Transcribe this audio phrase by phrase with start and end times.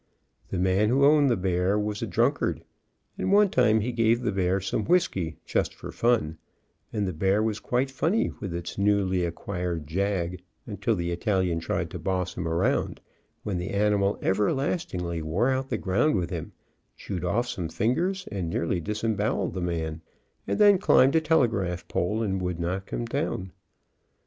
[0.49, 2.63] The man who owned the bear was a drunkard,
[3.19, 6.39] and one time he gave the bear some whisky, just for fun,
[6.91, 11.91] and the bear was quite funny with its newly acquired jag until the Italian tried
[11.91, 12.99] to boss him around,
[13.43, 16.53] when the animal everlastingly wore out the ground with him,
[16.97, 20.01] chewed off some fingers, and nearly disemboweled the man,
[20.47, 23.51] and then climbed a telegraph pole and would not come down.